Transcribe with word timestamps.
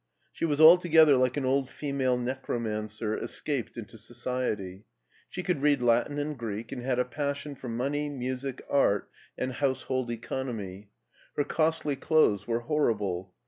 She 0.33 0.45
was 0.45 0.59
altogether 0.59 1.15
like 1.15 1.37
an 1.37 1.45
old 1.45 1.69
female 1.69 2.17
necromancer 2.17 3.15
es 3.21 3.39
caped 3.39 3.77
into 3.77 3.99
society. 3.99 4.85
She 5.29 5.43
could 5.43 5.61
read 5.61 5.79
Latin 5.83 6.17
and 6.17 6.35
Greek, 6.35 6.71
and 6.71 6.81
had 6.81 6.97
a 6.97 7.05
passion 7.05 7.53
for 7.53 7.69
money, 7.69 8.09
music, 8.09 8.63
art, 8.67 9.07
and 9.37 9.53
house 9.53 9.83
hold 9.83 10.09
economy. 10.09 10.89
Her 11.37 11.43
costly 11.43 11.95
clothes 11.97 12.47
were 12.47 12.61
horrible. 12.61 13.31